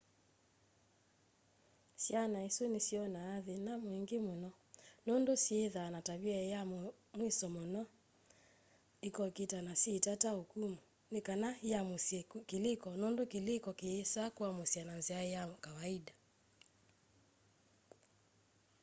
syana 2.03 2.39
isu 2.49 2.63
nisyonaa 2.73 3.35
thina 3.45 3.73
mwingi 3.83 4.17
muno 4.27 4.49
nundu 5.05 5.33
syithaa 5.43 5.89
na 5.93 5.99
tavia 6.07 6.39
kya 6.49 6.61
muisyo 7.17 7.47
munene 7.53 7.65
muno 7.65 7.81
ikokita 9.07 9.57
na 9.67 9.73
syii 9.81 10.03
tata 10.07 10.29
ukumu 10.41 10.77
nikana 11.13 11.49
yiamusye 11.67 12.19
kiliko 12.49 12.89
nundu 12.99 13.23
kiliko 13.31 13.69
kiyisa 13.79 14.21
kuamusywa 14.35 14.83
na 14.87 14.93
nzia 14.99 15.19
kya 15.31 15.43
kawaida 15.65 16.13